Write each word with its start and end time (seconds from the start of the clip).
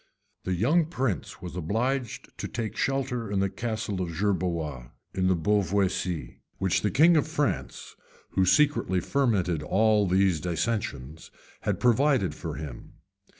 The 0.45 0.55
young 0.55 0.87
prince 0.87 1.43
was 1.43 1.55
obliged 1.55 2.35
to 2.39 2.47
take 2.47 2.75
shelter 2.75 3.31
in 3.31 3.39
the 3.39 3.51
castle 3.51 4.01
of 4.01 4.09
Gerberoy, 4.17 4.89
in 5.13 5.27
the 5.27 5.35
Beauvoisis, 5.35 6.37
which 6.57 6.81
the 6.81 6.89
king 6.89 7.15
of 7.15 7.27
France, 7.27 7.95
who 8.31 8.43
secretly 8.43 8.99
fermented 8.99 9.61
all 9.61 10.07
these 10.07 10.41
dissensions, 10.41 11.29
had 11.59 11.79
provided 11.79 12.33
for 12.33 12.55
him. 12.55 12.93